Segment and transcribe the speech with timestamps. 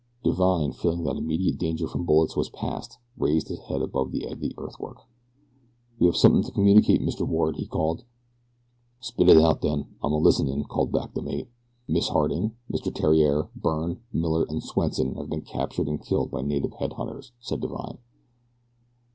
[0.23, 4.31] Divine, feeling that immediate danger from bullets was past, raised his head above the edge
[4.33, 4.97] of the earthwork.
[5.99, 7.21] "We have something to communicate, Mr.
[7.21, 8.03] Ward," he called.
[8.99, 11.49] "Spit it out, then; I'm a listenin'," called back the mate.
[11.87, 12.91] "Miss Harding, Mr.
[12.91, 17.61] Theriere, Byrne, Miller, and Swenson have been captured and killed by native head hunters," said
[17.61, 17.99] Divine.